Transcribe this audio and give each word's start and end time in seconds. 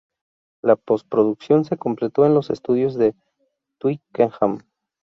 La 0.63 0.77
posproducción 0.77 1.63
se 1.63 1.77
completó 1.77 2.25
en 2.25 2.33
los 2.33 2.49
estudios 2.49 2.95
de 2.95 3.13
Twickenham. 3.77 4.61